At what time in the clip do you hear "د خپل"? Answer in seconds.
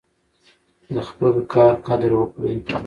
0.93-1.33